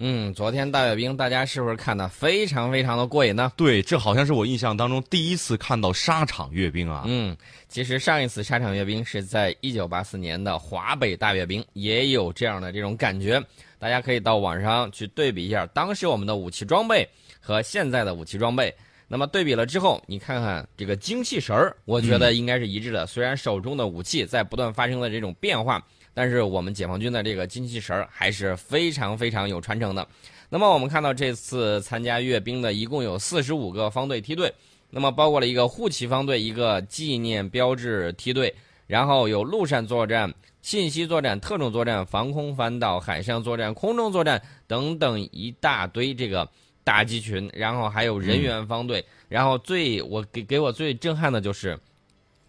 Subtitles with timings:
[0.00, 3.52] 嗯，昨天大阅兵，大家是不是看的非常非常的过瘾呢？
[3.56, 7.02] 对，这好像是我印象当中第一次看到沙场阅兵啊。
[7.06, 7.36] 嗯，
[7.68, 13.42] 其实上一次沙场阅兵是在一九八四年的华北大阅兵，也有这样的这种感觉。
[13.80, 17.08] 大家可以到网上去对比一下当时我们的武器装备
[17.40, 18.72] 和现在的武器装备。
[19.08, 23.04] 那么对比了之后，你看看这个精气神儿，我觉得应该是一致的。
[23.04, 25.84] 虽然手中的武器在不断发生的这种变化。
[26.18, 30.04] 但是我们解放军的这个精气神儿还是非常非常有传承的。
[30.48, 34.52] 那么我们看到这次参加阅兵的一共有四十五个方队梯队，
[34.90, 38.52] 那么包括了一个护旗方队、一个纪念标志梯队，
[38.88, 46.48] 然后有陆上作战、信息作战、特种作战、防空反导、海上作战、空中作战等等一大堆这个
[46.82, 51.78] 打击群，然后还有人员方队，然后最我给给我最震撼的就是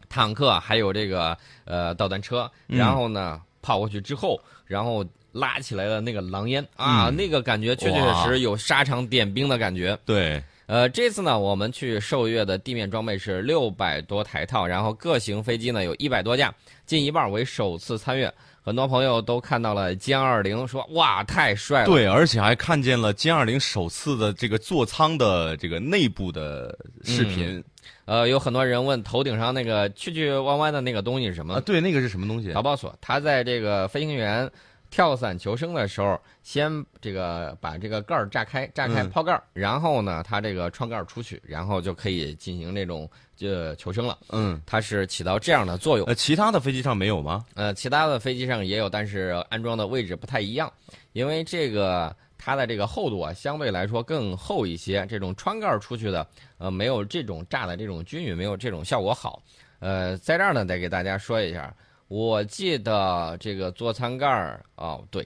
[0.10, 3.40] 坦克，还有这个呃导弹车，然后呢。
[3.62, 9.98] 跑过去之后，然后拉起来的那个狼烟啊，那个感觉确确实实有沙场点兵的感觉。
[10.06, 16.54] 对，呃，这次呢，我们去受阅的地面装备是六百多台套，然后各型飞机呢有一百多架，
[16.86, 18.34] 近一半为首次参阅。
[18.70, 21.86] 很多朋友都看到了歼二零，说哇，太帅了。
[21.88, 27.64] 对，而且还看见了歼二零首次的这个座舱的这个内部的视频。
[28.06, 31.56] 呃，有很多人问头顶上那个曲曲弯弯的那个东西是什么？
[31.56, 32.54] 啊，对，那个是什么东西？
[32.54, 32.96] 导爆锁。
[33.02, 34.48] 它在这个飞行员
[34.90, 44.18] 跳伞求生的时候，先这个把这个盖儿炸开，炸开抛盖儿，然后呢，它这个窗盖儿出去，然后就可以进行这种就求生了。
[44.30, 46.08] 嗯，它是起到这样的作用。
[46.08, 47.46] 呃，其他的飞机上没有吗？
[47.56, 50.72] 呃，其他的飞机上也有，但是安装的位置不太一样，
[51.14, 52.16] 因为这个。
[52.42, 55.06] 它的这个厚度啊，相对来说更厚一些。
[55.08, 56.26] 这种穿盖出去的，
[56.58, 59.44] 呃，没有这种炸的这种均匀，没有这种效果好。
[59.80, 61.76] 呃，在这儿呢，得给大家说一下，
[62.10, 65.26] 我记得这个座舱盖儿哦，对，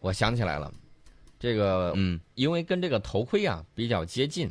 [0.00, 0.72] 我想起来了，
[1.38, 4.50] 这个嗯，因为跟这个头盔啊比较接近，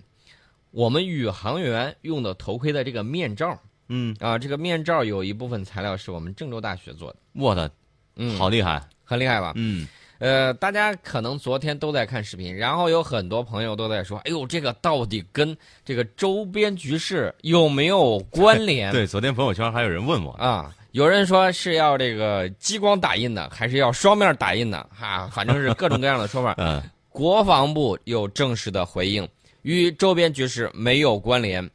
[0.72, 7.17] 我们宇航员用的头盔的这个面罩，嗯啊，这个面罩有一部分材料是我们郑州大学做的。
[7.34, 7.70] 我的，
[8.17, 9.54] 嗯，好厉害，很厉害吧？
[9.56, 9.88] 嗯。
[10.20, 24.90] 呃，大家可能昨天都在看视频，然后有很多朋友都在说：“哎呦，这个到底跟这个周边局势有没有关联？”对，昨天朋友圈还有人问我啊，有人说是要这个激光打印的，还是要双面打印的？
[24.92, 26.56] 哈，反正是各种各样的说法。
[26.58, 29.30] 嗯， 国防部有正式的回应，
[29.62, 31.70] 与周边局势没有关联。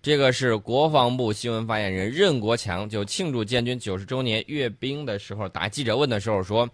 [0.00, 6.68] 这个是国防部新闻发言人任国强就庆祝建军九十周年阅兵的时候答记者问的时候说。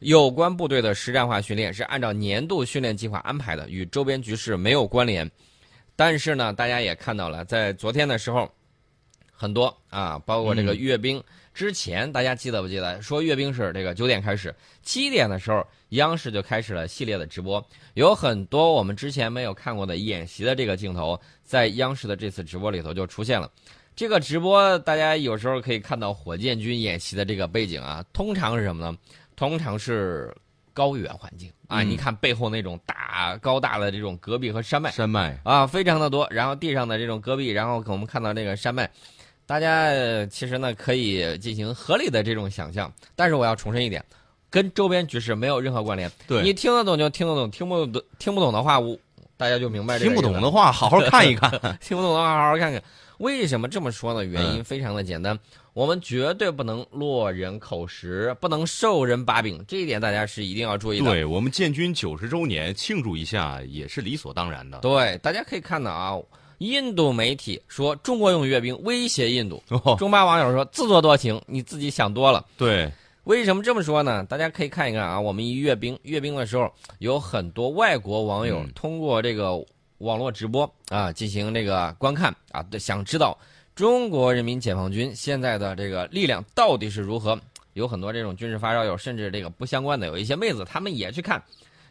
[0.00, 5.30] 有关部队的实战化训练是按照年度训练计划安排的，与周边局势没有关联。
[5.96, 8.50] 但是呢，大家也看到了，在昨天的时候，
[9.40, 11.22] 很多啊，包括这个阅兵
[11.54, 13.00] 之前，大家记得不记得？
[13.00, 23.50] 说阅兵是这个九点开始，七点的时候，央视就开始了系列的直播，有很多我们之前没有看过的演习的这个镜头，在央视的这次直播里头就出现了。
[23.96, 28.94] 这个直播大家有时候可以看到火箭军演习的这个背景啊，通常是什么呢？
[29.36, 30.36] 通常是
[30.74, 36.28] 高原环境啊，你看背后那种大高大的这种戈壁和山脉，山脉啊，非常的多。
[36.30, 38.88] 然后地上的这种戈壁，然后我们看到这个山脉，
[39.50, 39.90] 大家
[40.26, 42.92] 其实呢可以进行合理的这种想象。
[43.16, 44.04] 但是我要重申一点，
[44.48, 46.08] 跟周边局势没有任何关联。
[46.28, 48.96] 对你听得懂就听得懂，听不懂听不懂的话，我
[49.36, 49.98] 大家就明白。
[49.98, 51.50] 听不懂的话，好好看一看；
[51.80, 52.80] 听不懂的话，好好看看。
[53.18, 54.24] 为什么这么说呢？
[54.24, 55.36] 原因非常的简单。
[55.72, 61.06] 我们绝对不能落人口实，不能授人把柄，这一点大家是一定要注意的。
[61.06, 64.78] 对我们建军九十周年庆祝一下也是理所当然的。
[64.78, 66.16] 对，大家可以看到啊，
[66.60, 69.62] 印度媒体说中国用阅兵威胁印度，
[69.98, 72.44] 中巴网友说自作多情，你自己想多了。
[72.58, 72.90] 对，
[73.24, 74.22] 为什么这么说呢？
[74.24, 79.52] 大家可以看一看啊，我们一阅兵，阅兵的时候有很多外国网友通过这个
[79.98, 83.36] 网络直播啊进行这个观看啊，想知道。
[83.74, 87.40] 中国人民解放军现在的这个力量到底是如何？
[87.72, 91.42] 有很多这种军事发烧友，甚至这个不相关的，有一些妹子，他们也去看，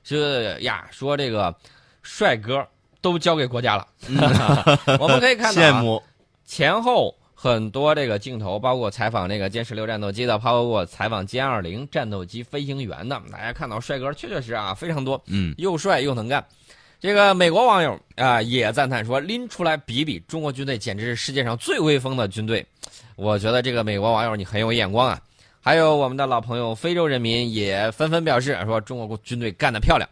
[0.03, 1.55] 是呀，说这个
[2.03, 2.63] 帅哥
[3.01, 3.87] 都交给国家了。
[4.99, 6.01] 我们可以看到，羡慕
[6.45, 16.45] 前后很多这个镜头，包括采访这个歼十六战斗机的，包括采访歼二零战斗机飞行员的，大家看到帅哥确确实啊非常多，嗯，又帅又能干。
[17.01, 22.65] 这个美国网友啊也赞叹说：“拎出来比比，中国军队简直是世界上最威风的军队。”
[23.15, 25.17] 我觉得这个美国网友你很有眼光啊。
[25.61, 30.09] 还有我们的老朋友非洲人民也纷纷表示说：“中国军队干得漂亮。”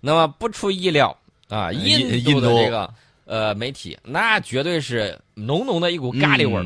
[0.00, 1.14] 那么不出意料
[1.52, 2.92] 啊，印度的这个
[3.26, 6.64] 呃媒体那绝对是浓浓的一股咖喱味儿。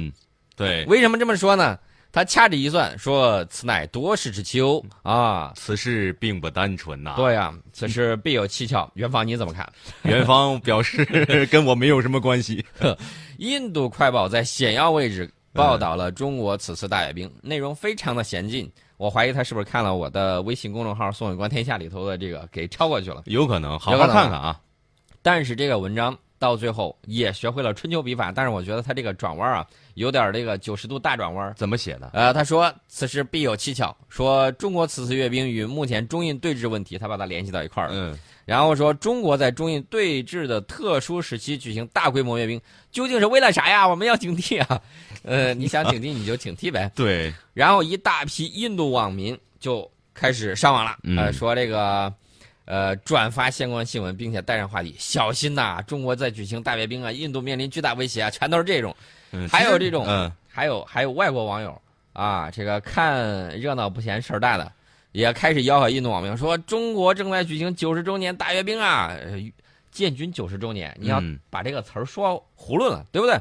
[0.54, 1.78] 对，为什么这么说呢？
[2.12, 5.52] 他掐指一算，说此乃多事之秋啊。
[5.54, 7.12] 此事并不单纯呐。
[7.16, 8.90] 对呀、此事必有蹊跷。
[8.94, 9.70] 元芳你怎么看？
[10.04, 11.04] 元芳表示
[11.50, 12.64] 跟我没有什么关系。
[13.36, 18.70] 印度快报在显要位置报道了中国此次大阅兵，内容非常的详尽。
[18.96, 23.24] 我怀疑他是不是看了我的微信公众号“宋伟观天下”里头的这个给抄过去了。
[23.26, 24.58] 有可能，好好看看啊。
[25.26, 31.52] 但是这个文章到最后也学会了春秋笔法，但是我觉得他这个转弯啊，有点这个九十度大转弯。
[31.56, 32.08] 怎么写的？
[32.12, 37.94] 呃，他说此事必有蹊跷，说中国此次阅兵与目前中印对峙问题，他把它联系到一块儿了。
[37.96, 42.60] 嗯，然后说中国在中印对峙的特殊时期举行大规模阅兵，
[42.92, 43.88] 究竟是为了啥呀？
[43.88, 44.80] 我们要警惕啊！
[45.24, 46.88] 呃，你想警惕你就警惕呗。
[46.94, 52.14] 对，然后一大批印度网民就开始上网了，呃，嗯说这个，
[52.66, 58.94] 呃，转发相关新闻，并且带上话题，小心呐、中国在举行大阅兵啊，印度面临巨大威胁啊，全都是这种。
[59.32, 61.80] 嗯还有这种嗯，还有还有外国网友
[62.12, 64.70] 啊，这个看热闹不嫌事儿大的，
[65.12, 69.40] 也开始吆喝印度网民说，中国正在举行九十周年大阅兵啊，呃
[69.90, 73.38] 建军九十周年，你要嗯把这个词儿说囫囵了，对不对？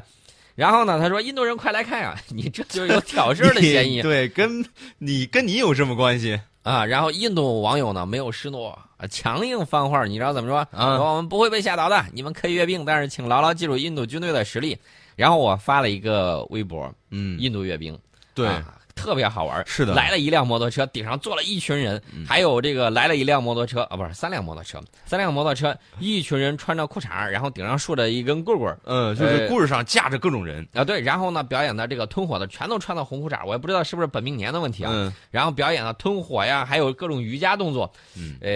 [0.54, 4.64] 然后呢，他说印度人快来看呀，你这就是有挑事儿的嫌疑 对，跟
[4.98, 6.40] 你跟你有什么关系？
[6.70, 6.84] 啊。
[6.84, 10.66] 然后印度网友呢没有示弱，啊强硬放话，你知道怎么说？
[10.72, 14.76] 我们不会被吓倒的，你们可以阅兵，但是请牢牢记住印度军队的实力。
[15.14, 17.98] 然后我发了一个微博，嗯，印度阅兵，
[18.34, 19.62] 对，啊特别好玩。
[19.66, 30.66] 是的来了一辆摩托车，顶上坐了一群人，还有这个来了一辆摩托车啊，不是三辆摩托车，三辆摩托车， 一群人穿着裤衩，然后顶上竖着一根棍棍儿嗯，就是故事上架着各种人。
[30.72, 34.90] 啊，对，然后呢表演的这个吞火的全都穿的红裤衩，我也不知道是不是本命年的问题啊。
[34.92, 37.92] 嗯，然后表演了吞火呀，还有各种瑜伽动作。
[38.16, 38.50] 嗯呃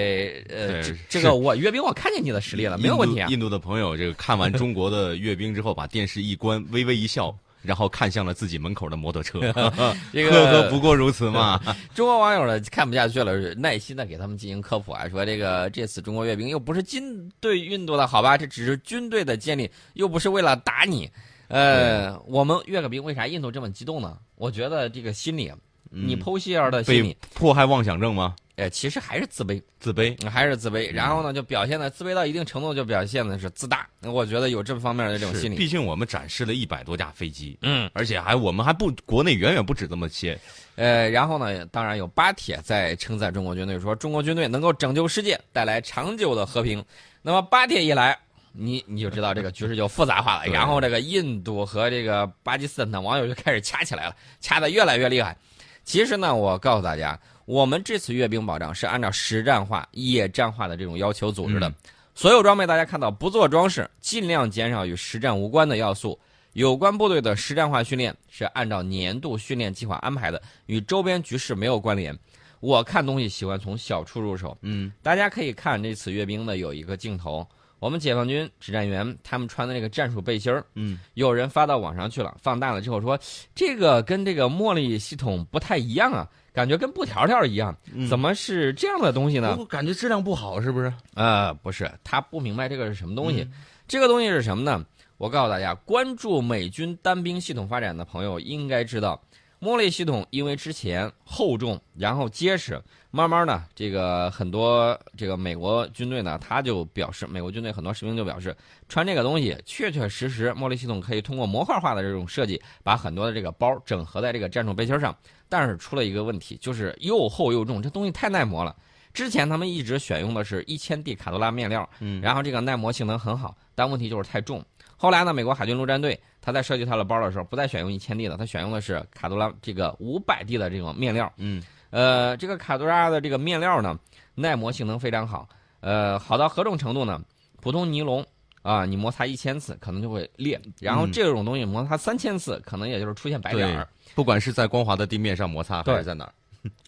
[0.49, 9.41] 呃，这这个我阅兵我看见你的实力了，没有问题啊印度的朋友，这个看完中国的阅兵之后，把电视一关，微微一笑，然后看向了自己门口的摩托车。
[9.51, 9.95] 这呵呵，
[10.31, 11.61] 个不过如此嘛。
[11.95, 21.11] 中国网友呢看不下去了，耐心的给他们进行科普啊，说这个这次中国阅兵又不是军队运动的好吧，这只是军队的建立，又不是为了打你。
[21.49, 24.17] 呃，我们阅个兵，为啥印度这么激动呢？
[24.37, 25.53] 我觉得这个心理，
[25.91, 28.37] 你剖析下的心被理，迫害妄想症吗？
[28.61, 30.29] 呃，其实还是自卑，自卑。
[30.29, 30.93] 还是自卑。
[30.93, 33.89] 然后呢，就表现的自卑到一定程度，就表现的是自大。
[34.03, 35.57] 我觉得有这方面的这种心理。
[35.57, 40.39] 毕竟我们展示了一百多架飞机，嗯，而且还我们还不国内远远不止这么些。
[40.77, 46.85] 呃，然后呢，当然有巴铁在称赞中国军队，说中国军队能够拯救世界，带来长久的和平。
[47.23, 48.19] 那么巴铁一来，
[48.53, 50.45] 你你就知道这个局势就复杂化了。
[50.53, 55.35] 然后这个印度和这个巴基斯坦的网友就开始掐起来了，掐得越来越厉害。
[55.83, 57.19] 其实呢，我告诉大家，
[57.51, 61.69] 我们这次阅兵保障是按照实战化、野战化的这种要求组织的。
[61.69, 61.75] 嗯
[62.15, 66.19] 所有装备大家看到不做装饰，尽量减少与实战无关的要素。
[66.53, 72.17] 有关部队的实战化训练是按照年度训练计划安排的，与周边局势没有关联。
[72.61, 77.47] 我看东西喜欢从小处入手，嗯，大家可以看这次阅兵的有一个镜头，
[77.79, 83.19] 我们解放军指战员他们穿的那个战术背心儿，嗯，有人发到网上去了，放大了之后说
[83.55, 89.57] 这个跟这个茉莉系统不太一样啊，感觉跟布条条一样，嗯怎么是这样的东西呢？
[89.59, 90.93] 我感觉质量不好，是不是？
[91.15, 93.43] 呃，不是，他不明白这个是什么东西。
[93.43, 93.53] 嗯
[93.91, 94.87] 这个东西是什么呢？
[95.17, 99.21] 我告诉大家，关注美军单兵系统发展的朋友应该知道，
[99.59, 102.81] 莫莉系统因为之前厚重，然后结实，
[103.11, 108.57] 慢慢呢，这个很多这个美国军队呢，他就表示，美国军队很多士兵就表示，
[108.89, 115.13] 穿这个东西确确实实，莫莉系统可以通过模块化的这种设计，把很多的这个包整合在这个战术背心上。
[115.51, 118.75] 但是出了一个问题，就是又厚又重，这东西太耐磨了。
[119.13, 124.65] 之前他们一直选用的是一千 D 卡多拉面料，嗯然后这个耐磨性能很好，但问题就是太重。
[124.97, 131.31] 后来呢，美国海军陆战队他在设计他的包的时候，不再选用一千 D 的，他选用的是卡多拉这个五百 D 的这种面料。
[131.39, 133.99] 嗯呃，这个卡多拉的这个面料呢，
[134.37, 135.49] 耐磨性能非常好。
[135.81, 137.21] 呃，好到何种程度呢？
[137.61, 138.25] 普通尼龙
[138.63, 143.89] 啊，你摩擦一千次可能就会裂，然后嗯这种东西摩擦三千次，可能也就是出现白点儿。
[144.15, 146.33] 不管是在光滑的地面上摩擦，还是在哪儿，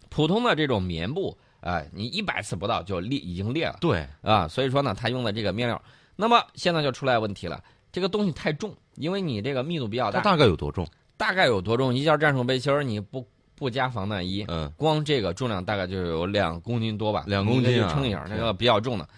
[0.09, 3.77] 普通的这种棉布，哎、你一百次不到就裂，已经裂了。
[3.81, 5.81] 对，啊，所以说呢，他用的这个面料，
[6.17, 10.87] 那么现在就出来问题了，这个东西太重，因为你这个密度比较大，它大概有多重？
[11.17, 11.95] 大概有多重？
[11.95, 19.09] 一件战术背心儿，你不不加防弹衣，嗯，光这个重量大概就有两公斤多吧，两公斤啊就称一下，那个比较重的，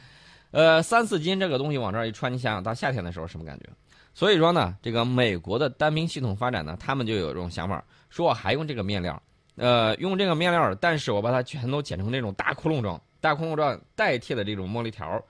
[0.54, 3.68] 呃，三四斤这个东西往这儿一穿，你想想到夏天的时候什么感觉？
[4.14, 9.20] 所以说呢，这个美国的单兵系统发展呢，他们就有这种想法，说我还用这个面料，
[9.56, 15.20] 呃，用这个面料，但是我把它全都剪成这种大窟窿状，大窟窿状代替的这种茉莉条，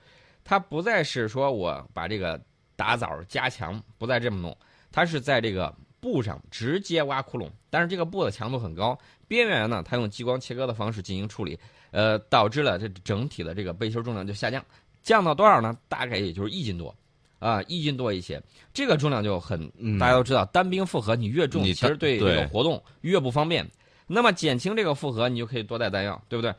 [0.43, 2.39] 它不再是说我把这个
[2.75, 4.55] 打枣加强，不再这么弄，
[4.91, 8.95] 它是在这个布上直接挖窟窿，但是这个布的强度很高，
[9.27, 14.63] 边缘呢，它用激光切割的方式进行处理，呃，导致了这整体的这个背心重量就下降，
[15.05, 15.77] 降到多少呢？
[15.87, 16.93] 大概也就是一斤多，
[17.39, 18.41] 啊，一斤多一些，
[18.73, 23.65] 这个重量就很，嗯大家都知道，单兵负荷你越重，其实对这个活动越不方便。
[24.07, 26.53] 那么减轻这个负荷，你就可以多带弹药，对不对？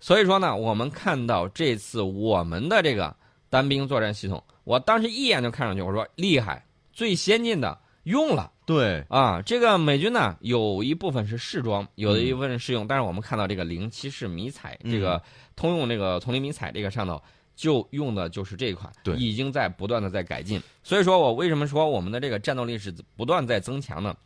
[0.00, 3.14] 所以说呢，我们看到这次我们的这个
[3.50, 9.42] 单兵作战系统，我当时一眼就看上去，我说厉害，最先进的用了对，啊！
[9.42, 15.22] 这个美军呢，有一部分是试装，有的一部分是试用，但是我们看到这个零七式迷彩，嗯这个
[15.56, 17.22] 通用这个丛林迷彩这个上头。
[17.54, 20.60] 就用的就是这一款，对已经在不断的在改进。
[20.82, 24.16] 所以说我为什么说我们的这个战斗力是不断在增强呢？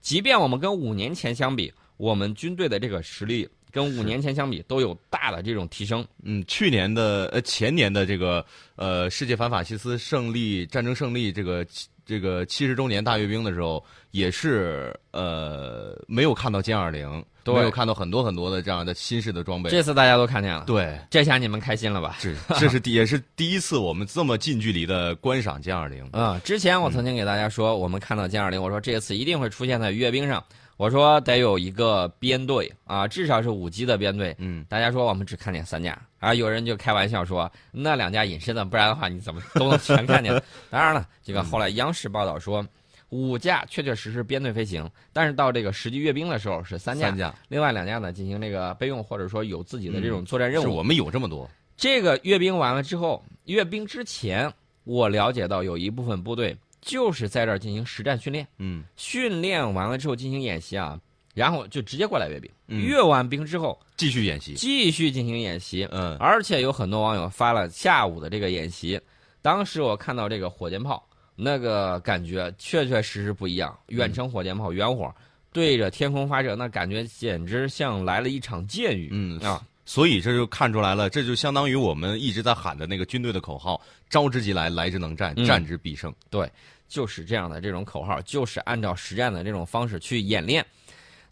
[0.00, 6.06] 即便我们跟五年前相比，我们军队的这个实力跟五年前相比都有大的这种提升。
[6.22, 8.44] 嗯，去年的呃前年的这个
[8.76, 19.68] 呃世界反法西斯胜利战争胜利这个七这个七十周年大阅兵的时候，也是呃没有看到歼二零，对没有看到很多很多的这样的新式的装备。
[19.68, 22.16] 这次大家都看见了，对，这下你们开心了吧？
[22.22, 26.08] 是这是第也是第一次我们这么近距离的观赏歼二零。
[26.12, 30.42] 嗯、之前我曾经给大家说，我们看到歼二零，我说这次一定会出现在阅兵上，
[30.76, 34.32] 我说得有一个编队啊，至少是五机的编队。
[34.38, 40.32] 嗯，大家说我们只看见三架，啊，有人就开玩笑说那两架隐身的，不然的话你怎么都能全看见？
[40.70, 42.66] 当然了，这个后来央视报道说。
[43.10, 50.64] 五架确确实实编队飞行，但是到这个实际阅兵的时候是三架，三架另外两架呢进行这个备用或者说有自己的这种作战任务。
[50.64, 51.48] 是我们有这么多。
[51.76, 54.52] 这个阅兵完了之后，阅兵之前，
[54.82, 61.00] 我了解到有一部分部队就是在这儿进行实战训练，嗯训练完了之后进行演习啊，
[61.36, 62.50] 然后就直接过来阅兵。
[62.68, 64.54] 嗯阅完兵之后继续演习。
[64.54, 68.98] 继续进行演习，嗯而且有很多网友发了下午的这个演习，
[69.42, 75.14] 当时我看到这个火箭炮，那个感觉确确实实不一样，远程火箭炮远火
[75.52, 79.10] 对着天空发射，那感觉简直像来了一场箭雨。
[79.12, 83.78] 嗯啊，所以这就看出来了，这就相当于我们一直在喊的那个军队的口号：
[84.08, 86.12] 招之即来，来之能战，嗯战之必胜。
[86.30, 86.50] 对
[86.88, 90.64] 就是这样的这种口号，就是按照实战的这种方式去演练。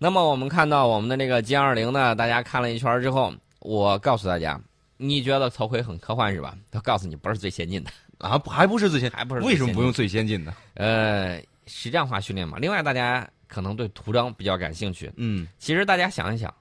[0.04, 4.61] 那么我们看到我们的这个歼二零呢，大家看了一圈之后，我告诉大家，
[4.99, 6.54] 你觉得头盔很科幻是吧？
[6.70, 10.54] 他告诉你，不是最先进的，啊，不还不是最先，还不是为什么不用最先进的？
[10.75, 12.58] 呃，实战化训练嘛。
[12.61, 15.11] 另外，大家可能对图章比较感兴趣。
[15.16, 16.52] 嗯其实大家想一想，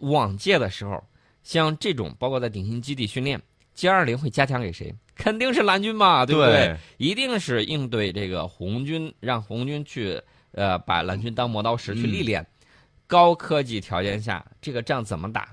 [0.00, 1.00] 往届的时候，
[1.44, 3.40] 像这种包括在鼎新基地训练，
[3.76, 4.92] 歼二零会加强给谁？
[5.14, 6.76] 肯定是蓝军嘛，对不对？
[6.96, 12.44] 一定是应对这个红军，让红军去呃把蓝军当磨刀石去历练。
[13.06, 15.48] 高科技条件下，这个仗怎么打？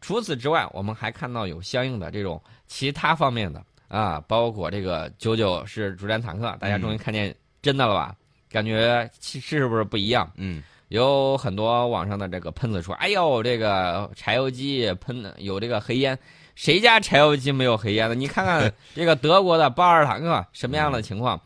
[0.00, 8.14] 除此之外，我们还看到有相应的这种其他方面的啊，包括这个九九式主战坦克，大家终于看见真的了吧？
[8.50, 10.30] 感觉是不是不一样？
[10.36, 16.18] 嗯有很多网上的这个喷子说：“哎呦，这个柴油机喷的有这个黑烟，
[16.54, 18.14] 谁家柴油机没有黑烟呢？
[18.14, 21.38] 你看看 这个德国的豹二坦克什么样的情况？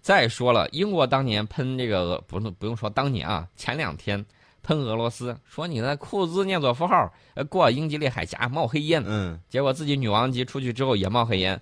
[0.00, 4.26] 再说了，英国当年喷这个，不用不用说当年啊，前两天
[4.68, 11.58] 喷俄罗斯，说你那库兹涅佐夫号呃过英吉利海峡冒黑烟，嗯结果自己女王级出去之后也冒黑烟。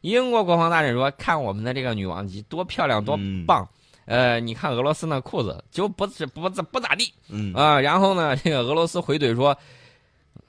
[0.00, 3.68] 英国国防大臣说：“看我们的这个女王级多漂亮，多嗯棒。
[4.06, 9.54] 呃，你看俄罗斯那裤子就不是不不不咋地嗯啊、然后呢，这个俄罗斯回怼说，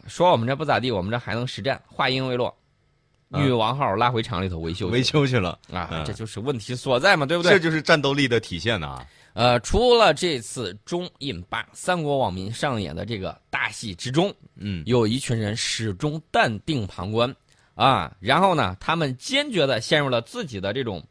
[0.07, 1.81] 说我们这不咋地，我们这还能实战。
[1.87, 2.55] 话音未落，
[3.31, 7.51] 啊女王号拉回厂里头维修维修去了，啊，嗯这就是问题所在嘛，对不对？
[7.51, 9.05] 这就是战斗力的体现呐。
[9.37, 17.35] 呃，除了这次中印巴三国网民上演的这个大戏之中，嗯有一群人始终淡定旁观，
[17.75, 21.05] 啊，然后呢，他们坚决的陷入了自己的这种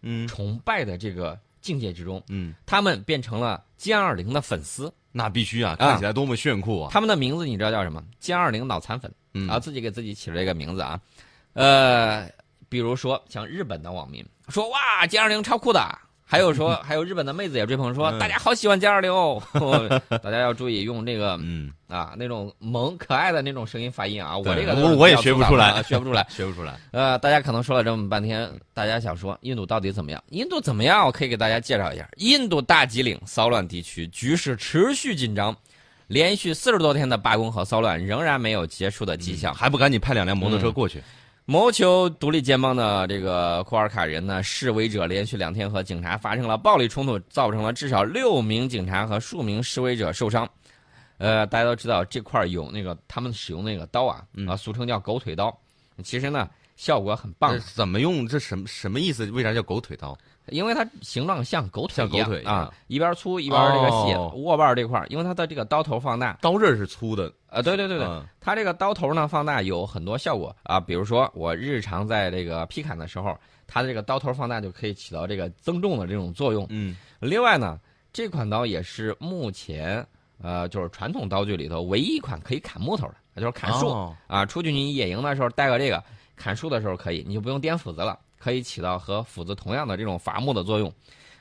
[0.00, 0.26] 嗯。
[0.26, 6.88] 崇拜的这个境界之中，嗯，他们变成了歼二零的粉丝，那必须啊，看起来多么炫酷啊！
[6.90, 8.02] 他们的名字你知道叫什么？
[8.18, 9.14] 歼二零脑残粉。
[9.34, 9.46] 嗯。
[9.50, 10.98] 啊，自己给自己起了一个名字啊，
[11.52, 12.26] 呃，
[12.70, 15.86] 比如说像日本的网民说哇，歼二零超酷的。
[16.28, 19.40] 还有说， 还有日本的妹子也追捧说，嗯大家好喜欢歼二零哦，
[20.22, 26.26] 大家要注意用这个嗯，啊那种萌可爱的那种声音发音啊，我这个我我也学不出来学不出来。
[26.28, 26.74] 学不出来。
[26.90, 30.20] 呃，大家可能说了这么半天，大家想说印度到底怎么样？
[30.30, 31.06] 印度怎么样？
[31.06, 35.56] 我可以给大家介绍一下，印度大吉岭骚乱地区局势持续紧张，
[36.08, 39.54] 连续四十多天的罢工和骚乱仍然没有结束的迹象。
[39.54, 41.00] 还不赶紧派两辆摩托车过去？
[41.48, 50.48] 谋求独立建邦的这个库尔卡人呢，示威者连续两天和警察发生了暴力冲突，造成了至少六名警察和数名示威者受伤。
[51.18, 55.56] 呃，大家都知道这块儿有那个他们使用那个刀啊，啊，俗称叫狗腿刀。
[56.02, 57.56] 其实呢，效果很棒。
[57.76, 58.26] 怎么用？
[58.26, 59.30] 这什么什么意思？
[59.30, 60.18] 为啥叫狗腿刀？
[60.48, 64.32] 因为它形状像狗腿像一样狗腿啊，一边粗一边这个细，哦。
[64.36, 68.24] 握把这块儿，因为它的这个刀头放大，刀刃是粗的，啊，对对对对，嗯。
[68.40, 73.36] 它这个刀头呢放大有很多效果啊，比如说我日常在这个劈砍的时候，
[73.66, 76.66] 它的这个刀头放大就可以起到这个增重的这种作用。
[76.70, 76.96] 嗯。
[77.18, 77.78] 另外呢，
[78.12, 80.06] 这款刀也是目前
[80.40, 84.16] 呃就是传统刀具里头唯一一款可以砍木头的，就是砍树、哦。
[84.28, 84.46] 啊。
[84.46, 86.02] 出去你野营的时候带个这个，
[86.36, 90.92] 砍树的时候可以，你就不用掂斧子了，可以起到和斧子同样的这种伐木的作用。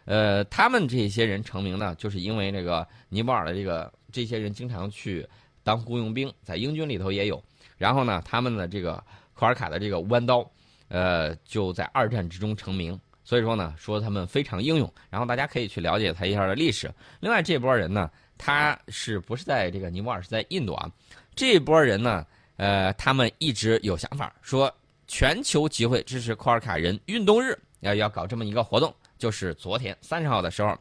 [0.05, 5.27] 呃，他们这些人成名呢，就是因为这个尼泊尔的这个这些人经常去
[5.63, 7.43] 当雇佣兵，在英军里头也有。
[7.77, 10.47] 然后呢，他们的这个库尔卡的这个弯刀，
[10.89, 12.99] 呃，就在二战之中成名。
[13.23, 14.93] 所以说呢，说他们非常英勇。
[15.09, 16.93] 然后大家可以去了解他一下的历史。
[17.19, 20.87] 另外这波人呢，他是不是在这个尼泊尔，是在印度啊？
[21.35, 22.23] 这波人呢，
[22.57, 24.71] 呃，他们一直有想法，说
[25.07, 30.77] 全球集会支持库尔卡人运动日，要要搞这么一个活动，就是昨天三十号的时候。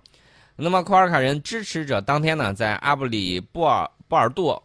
[0.56, 4.56] 那么库尔卡人支持者当天呢，在阿布里布尔布尔杜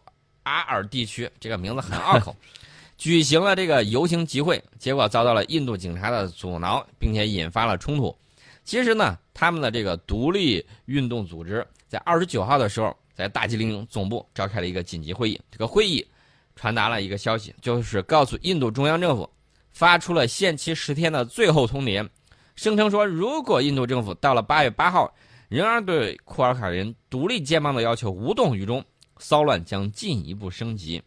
[0.44, 2.34] 阿尔地区，这个名字很拗口，
[2.96, 8.16] 举行了这个游行集会，结果遭到了印度警察的阻挠，并且引发了冲突。
[8.64, 15.40] 其实呢，他们的这个独立运动组织在二十九号的时候，在大吉岭总部召开了一个紧急会议。
[15.50, 16.06] 这个会议
[16.54, 19.28] 传达了一个消息，就是告诉印度中央政府，
[19.72, 22.08] 发出了限期十天的最后通牒，
[22.56, 25.12] 声称说，如果印度政府到了八月八号
[25.48, 28.84] 仍然对库尔卡人独立建邦的要求无动于衷，
[29.18, 31.02] 骚乱将进一步升级。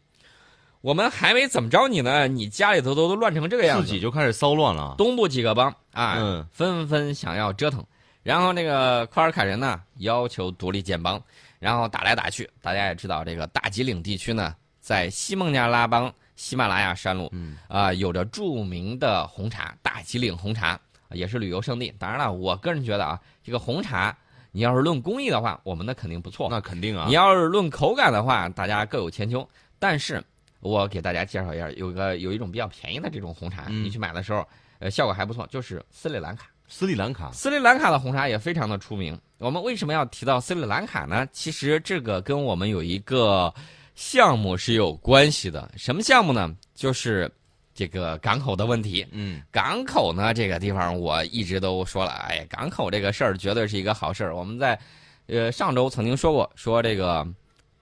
[0.82, 4.96] 我们还没怎么着你呢，你家里头都都乱成这个样子，自己就开始骚乱了。
[4.98, 7.82] 东部几个邦啊，嗯纷纷想要折腾，
[8.22, 11.22] 然后那个库尔卡人呢要求独立建邦，
[11.60, 12.50] 然后打来打去。
[12.62, 20.78] 大家也知道，这个大吉岭地区呢，在西孟加拉邦喜马拉雅山路，嗯啊、有着著名的红茶大吉岭红茶，
[21.12, 21.90] 也是旅游胜地。
[21.98, 24.14] 当然了，我个人觉得啊，这个红茶，
[24.52, 26.50] 你要是论工艺的话，我们的肯定不错。
[26.52, 27.14] 那肯定啊你。
[27.14, 29.48] 要是论口感的话，大家各有千秋。
[29.80, 30.22] 但是
[30.60, 34.46] 我给大家介绍一下，有一个有一种比较便宜的这种红茶，嗯你去买的时候，
[34.80, 36.48] 呃，效果还不错，就是斯里兰卡。
[36.68, 39.18] 斯里兰卡斯里兰卡的红茶也非常的出名。
[39.38, 41.26] 我们为什么要提到斯里兰卡呢？
[41.32, 43.54] 其实这个跟我们有一个
[43.96, 45.72] 项目是有关系的。
[45.78, 46.56] 什么项目呢？
[46.74, 47.32] 就是
[47.74, 49.06] 这个港口的问题。
[49.12, 54.36] 嗯港口呢，这个地方我一直都说了，哎呀，港口这个事儿绝对是一个好事儿。
[54.36, 54.80] 我们在
[55.28, 57.28] 呃上周曾经说过，说这个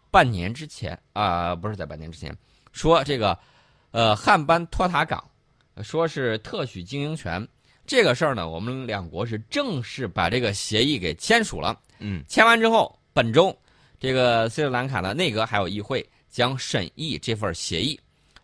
[0.09, 2.35] 半年之前啊、不是在半年之前，
[2.71, 3.37] 说这个
[3.91, 5.23] 呃汉班托塔港，
[5.83, 7.47] 说是特许经营权。
[7.85, 11.77] 这个事儿呢，我们两国是正式把这个协议给签署了。
[11.99, 13.53] 嗯签完之后，本周
[14.01, 17.99] 这个斯里兰卡的内阁还有议会将审议这份协议，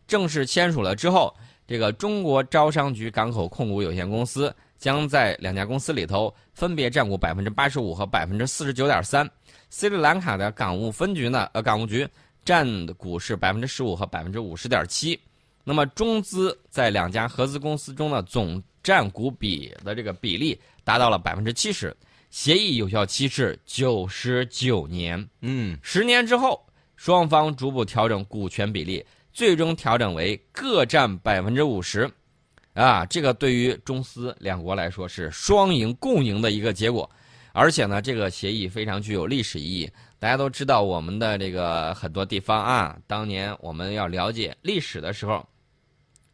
[0.07, 9.27] 正式签署了之后，这个中国招商局港口控股有限公司将在两家公司里头分别占股百分之八十五和百分之四十九点三。
[9.71, 12.07] 斯里兰卡的港务分局呢，呃，港务局
[12.45, 15.19] 占股是百分之十五和百分之五十点七。
[15.63, 21.91] 那么中资在两家合资公司中的总占股比的这个比例达到了百分之七十。
[22.37, 26.63] 协议有效期是九十九年，嗯十年之后，
[26.95, 32.07] 双方逐步调整股权比例，最终调整为各占百分之五十。
[32.75, 37.09] 啊，这个对于中斯两国来说是双赢共赢的一个结果，
[37.53, 39.89] 而且呢，这个协议非常具有历史意义。
[40.19, 45.43] 大家都知道，我们的这个很多地方啊，当年我们要了解历史的时候，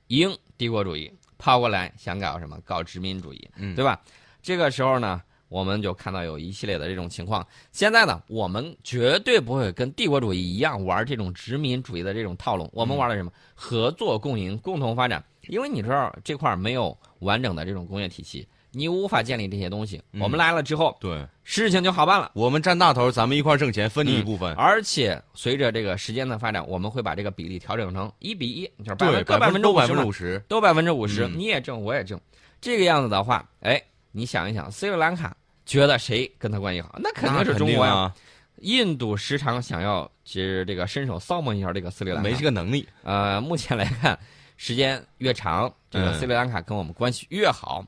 [0.08, 2.60] 英帝国主义跑过来想搞什么？
[2.66, 4.02] 搞殖民主义，嗯对吧？
[4.42, 5.22] 这个时候呢，
[5.54, 7.46] 我们就看到有一系列的这种情况。
[7.72, 12.68] 现在呢，我们绝对不会跟帝国主义一样玩这种殖民主义的这种套路。
[12.74, 13.32] 我们玩的什么？
[13.54, 15.24] 合作共赢，共同发展。
[15.48, 20.02] 因为你知道这块儿没有完整的这种工业体系，你无法建立这些东西。
[20.12, 22.32] 嗯我们来了之后，对，事情就好办了。
[22.34, 24.56] 我们占大头，咱们一块儿挣钱，分你一部分。
[24.56, 30.44] 而且随着这个时间的发展，我们会把这个比例调整成一比一，就是百对，分各百分之五十嘛分之五十。
[30.48, 32.20] 都百分之五十，嗯你也挣，我也挣，
[32.60, 33.80] 这个样子的话，哎，
[34.12, 35.36] 你想一想，斯里兰卡
[35.66, 37.94] 觉得谁跟他关系好，那肯定是中国呀。
[37.94, 38.16] 啊，
[38.58, 42.88] 印度时常想要其实这个伸手搔摸一下这个斯里兰卡，没这个能力。
[43.04, 44.18] 呃，目前来看，
[44.58, 47.86] 时间越长，这个嗯斯里兰卡跟我们关系越好。